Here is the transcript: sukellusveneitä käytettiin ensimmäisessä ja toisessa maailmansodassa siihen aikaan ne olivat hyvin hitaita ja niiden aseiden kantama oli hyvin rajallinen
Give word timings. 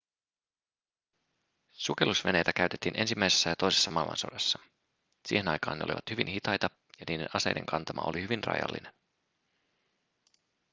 sukellusveneitä 1.71 2.53
käytettiin 2.53 2.99
ensimmäisessä 2.99 3.49
ja 3.49 3.55
toisessa 3.55 3.91
maailmansodassa 3.91 4.59
siihen 5.27 5.47
aikaan 5.47 5.79
ne 5.79 5.83
olivat 5.85 6.03
hyvin 6.09 6.27
hitaita 6.27 6.67
ja 6.99 7.05
niiden 7.09 7.29
aseiden 7.33 7.65
kantama 7.65 8.01
oli 8.01 8.21
hyvin 8.21 8.43
rajallinen 8.43 8.93